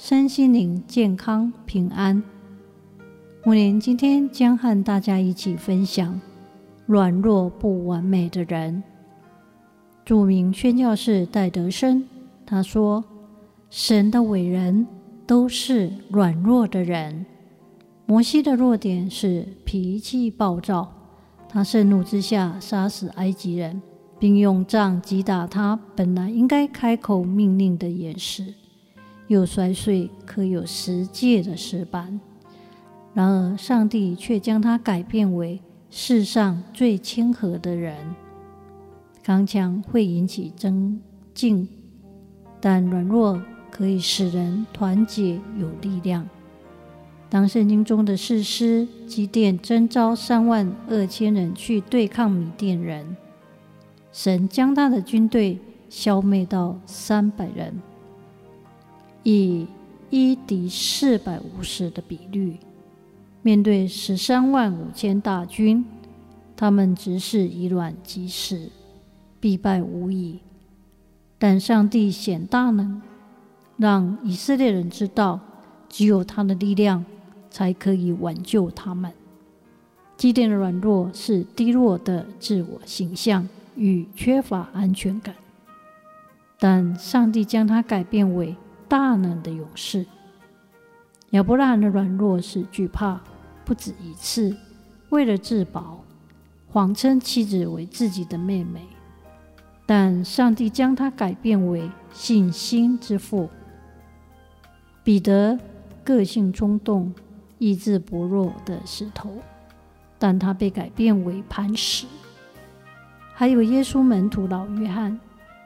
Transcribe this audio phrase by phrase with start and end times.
[0.00, 2.22] 身心灵健康平安。
[3.42, 6.20] 木林今天将和大家一起分享：
[6.86, 8.80] 软弱不完美的人。
[10.04, 12.04] 著名宣教士戴德生
[12.46, 13.04] 他说
[13.70, 14.86] ：“神的伟人
[15.26, 17.26] 都是软弱的人。
[18.06, 20.92] 摩西的弱点是脾气暴躁，
[21.48, 23.82] 他盛怒之下杀死埃及人，
[24.20, 28.54] 并用杖击打他本来应该开口命令的岩石。”
[29.28, 32.18] 又摔碎刻有十诫的石板，
[33.14, 37.96] 然而上帝却将他改变为世上最谦和的人。
[39.22, 41.00] 刚强会引起争
[41.34, 41.68] 竞，
[42.60, 43.40] 但软弱
[43.70, 46.26] 可以使人团结有力量。
[47.28, 53.14] 当圣经中的士师基甸征召三万二千人去对抗米甸人，
[54.10, 55.58] 神将他的军队
[55.90, 57.78] 消灭到三百人。
[59.30, 59.66] 以
[60.08, 62.56] 一敌四百五十的比率，
[63.42, 65.84] 面对十三万五千大军，
[66.56, 68.70] 他们只是以卵击石，
[69.38, 70.38] 必败无疑。
[71.38, 73.02] 但上帝显大能，
[73.76, 75.38] 让以色列人知道，
[75.90, 77.04] 只有他的力量
[77.50, 79.12] 才可以挽救他们。
[80.16, 85.34] 基甸的软弱是低落的自我形象与缺乏安全感，
[86.58, 88.56] 但上帝将他改变为。
[88.88, 90.06] 大能的勇士，
[91.30, 93.20] 亚伯拉罕的软弱是惧怕，
[93.64, 94.56] 不止一次，
[95.10, 96.02] 为了自保，
[96.68, 98.86] 谎称妻子为自己的妹妹。
[99.84, 103.48] 但上帝将他改变为信心之父。
[105.02, 105.58] 彼得
[106.04, 107.14] 个性冲动、
[107.58, 109.38] 意志薄弱的石头，
[110.18, 112.06] 但他被改变为磐石。
[113.34, 115.18] 还有耶稣门徒老约翰，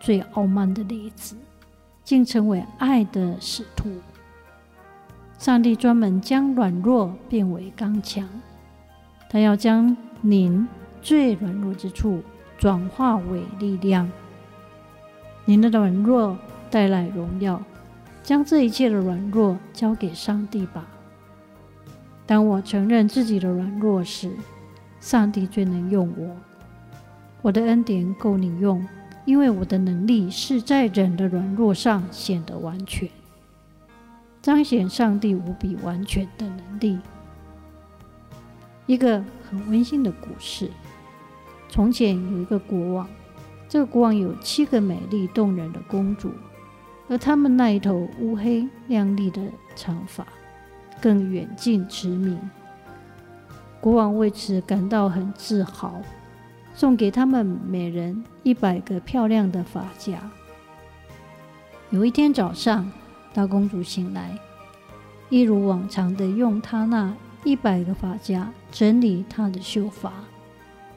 [0.00, 1.36] 最傲慢的例子。
[2.04, 3.90] 竟成为爱的使徒。
[5.38, 8.28] 上帝专门将软弱变为刚强，
[9.30, 10.68] 他要将您
[11.00, 12.22] 最软弱之处
[12.58, 14.10] 转化为力量。
[15.46, 16.36] 您的软弱
[16.70, 17.62] 带来荣耀，
[18.22, 20.86] 将这一切的软弱交给上帝吧。
[22.26, 24.30] 当我承认自己的软弱时，
[25.00, 26.36] 上帝最能用我。
[27.40, 28.86] 我的恩典够你用。
[29.24, 33.08] 因为我的能力是在人的软弱上显得完全，
[34.40, 36.98] 彰显上帝无比完全的能力。
[38.86, 40.70] 一个很温馨的故事：
[41.68, 43.08] 从前有一个国王，
[43.68, 46.32] 这个国王有七个美丽动人的公主，
[47.08, 49.40] 而她们那一头乌黑亮丽的
[49.76, 50.26] 长发
[51.00, 52.38] 更远近驰名。
[53.80, 56.02] 国王为此感到很自豪。
[56.80, 60.18] 送给他们每人一百个漂亮的发夹。
[61.90, 62.90] 有一天早上，
[63.34, 64.38] 大公主醒来，
[65.28, 67.14] 一如往常的用她那
[67.44, 70.10] 一百个发夹整理她的秀发，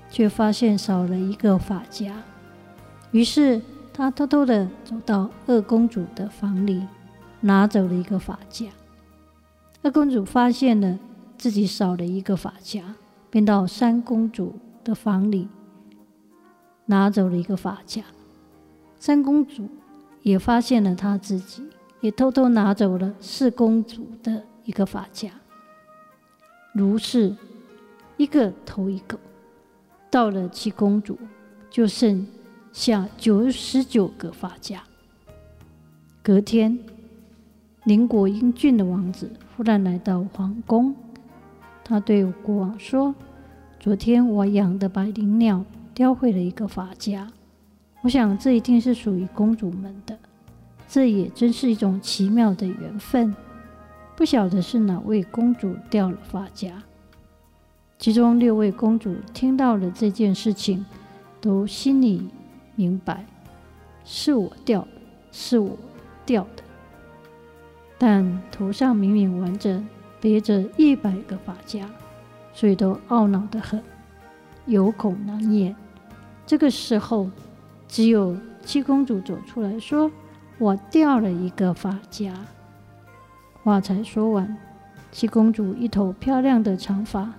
[0.09, 2.15] 却发现少了一个发夹。
[3.11, 3.61] 于是，
[3.91, 6.87] 她偷偷的走到二公主的房里，
[7.41, 8.67] 拿走了一个发夹。
[9.81, 10.97] 二公主发现了
[11.37, 12.95] 自己少了一个发夹，
[13.29, 15.49] 便到三公主的房里。
[16.85, 18.03] 拿走了一个发夹，
[18.99, 19.69] 三公主
[20.21, 21.63] 也发现了她自己，
[22.01, 25.29] 也偷偷拿走了四公主的一个发夹。
[26.73, 27.35] 如是，
[28.17, 29.17] 一个偷一个，
[30.09, 31.17] 到了七公主，
[31.69, 32.27] 就剩
[32.71, 34.83] 下九十九个发夹。
[36.21, 36.77] 隔天，
[37.85, 40.95] 邻国英俊的王子忽然来到皇宫，
[41.83, 43.13] 他对国王说
[43.79, 45.63] ：“昨天我养的百灵鸟。”
[45.93, 47.31] 雕绘了一个发夹，
[48.01, 50.17] 我想这一定是属于公主们的。
[50.87, 53.35] 这也真是一种奇妙的缘分。
[54.15, 56.83] 不晓得是哪位公主掉了发夹。
[57.97, 60.85] 其中六位公主听到了这件事情，
[61.39, 62.27] 都心里
[62.75, 63.25] 明白，
[64.03, 64.87] 是我掉的，
[65.31, 65.77] 是我
[66.25, 66.63] 掉的。
[67.97, 69.87] 但头上明明完整
[70.19, 71.89] 别着一百个发夹，
[72.53, 73.81] 所以都懊恼得很，
[74.65, 75.75] 有口难言。
[76.45, 77.29] 这个时候，
[77.87, 80.11] 只有七公主走出来说
[80.59, 82.33] ：“我掉了一个发夹。”
[83.63, 84.57] 话才说完，
[85.11, 87.33] 七公主一头漂亮的长发，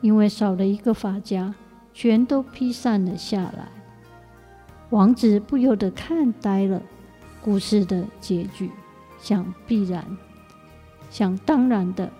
[0.00, 1.54] 因为少了一个发夹，
[1.92, 3.68] 全都披散了下来。
[4.90, 6.80] 王子不由得看呆了。
[7.42, 8.70] 故事的结局，
[9.20, 10.04] 想必然，
[11.10, 12.10] 想当然的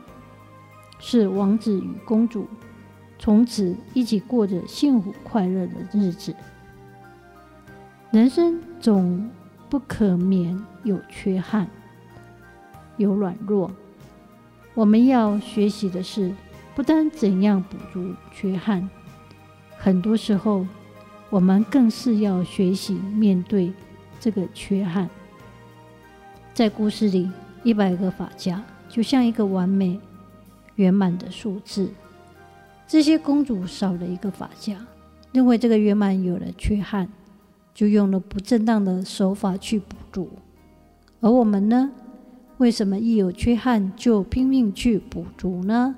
[1.00, 2.46] 是，王子与公主
[3.18, 6.34] 从此一起过着幸福快乐的日子。
[8.10, 9.28] 人生总
[9.68, 11.66] 不可免有缺憾，
[12.96, 13.70] 有软弱。
[14.74, 16.32] 我们要学习的是，
[16.74, 18.88] 不单怎样补足缺憾，
[19.76, 20.66] 很多时候，
[21.30, 23.72] 我们更是要学习面对
[24.20, 25.08] 这个缺憾。
[26.54, 27.30] 在故事里，
[27.64, 29.98] 一百个法家就像一个完美
[30.76, 31.90] 圆满的数字。
[32.86, 34.76] 这些公主少了一个法家，
[35.32, 37.08] 认为这个圆满有了缺憾，
[37.74, 40.28] 就用了不正当的手法去补足。
[41.20, 41.90] 而我们呢？
[42.58, 45.94] 为什么一有缺憾就拼命去补足呢？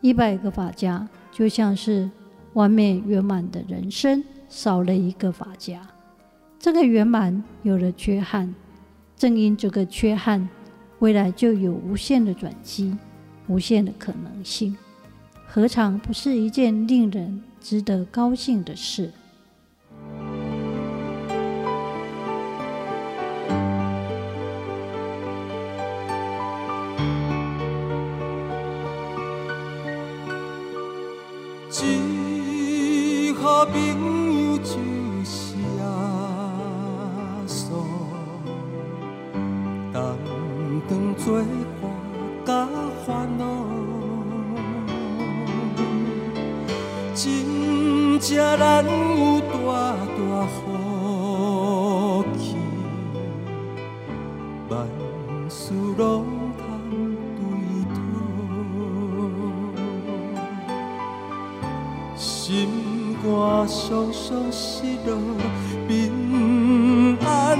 [0.00, 2.08] 一百个法家就像是
[2.52, 5.80] 完美圆满的人生，少了一个法家，
[6.58, 8.54] 这个圆满有了缺憾。
[9.16, 10.48] 正因这个缺憾，
[11.00, 12.96] 未来就有无限的转机，
[13.48, 14.76] 无限的可能性，
[15.54, 19.12] 何尝不是一件令人值得高兴的事？
[48.22, 49.56] 真正难有大
[50.06, 52.54] 大福气，
[54.68, 54.72] 万
[55.50, 56.24] 事拢
[56.56, 56.62] 通
[57.36, 57.42] 对
[57.92, 57.98] 讨，
[62.16, 62.28] 心
[63.24, 63.26] 肝
[63.66, 63.82] 常
[64.12, 64.22] 常
[64.52, 65.10] 失落
[65.88, 67.58] 平安。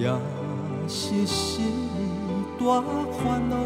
[0.00, 0.10] 也
[0.88, 1.88] 是心。
[2.58, 2.82] 大
[3.12, 3.56] 烦恼，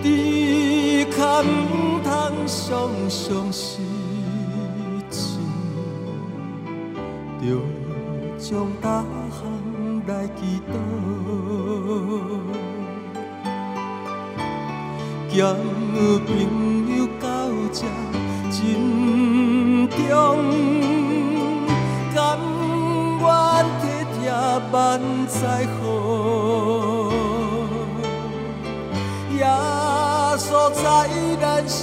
[0.00, 2.08] 只可唔通
[2.46, 3.82] 常常失
[5.10, 5.38] 志，
[7.40, 7.44] 着
[8.38, 9.42] 将大项
[10.06, 10.40] 来祈
[10.70, 10.72] 祷，
[15.36, 15.36] 交
[16.26, 16.28] 朋
[16.96, 17.26] 友到
[17.72, 17.82] 这
[18.52, 18.56] 真
[19.90, 20.93] 重。
[24.74, 25.82] 万载好，
[29.38, 29.46] 耶
[30.36, 30.82] 稣在
[31.40, 31.78] 咱心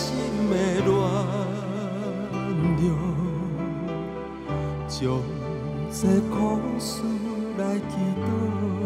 [0.50, 0.54] 的
[0.86, 0.92] 暖
[2.82, 2.92] 流，
[4.90, 5.00] 将
[5.90, 7.02] 这苦事
[7.58, 8.81] 来祈祷。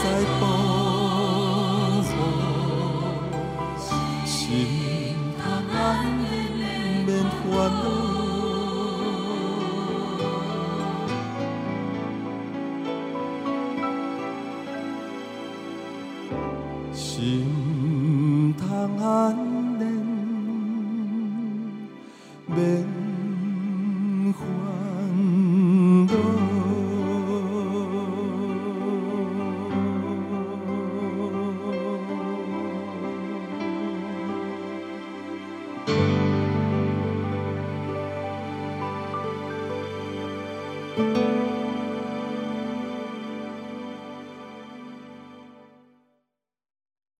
[0.00, 0.08] 心
[7.30, 7.70] 通安。